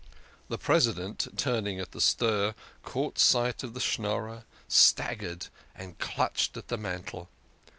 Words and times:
The 0.49 0.57
President, 0.57 1.27
turning 1.37 1.79
at 1.79 1.91
the 1.91 2.01
stir, 2.01 2.55
caught 2.81 3.19
sight 3.19 3.61
of 3.61 3.75
the 3.75 3.79
Schnorrer, 3.79 4.45
staggered 4.67 5.45
and 5.75 5.99
clutched 5.99 6.57
at 6.57 6.69
the 6.69 6.77
mantel. 6.79 7.29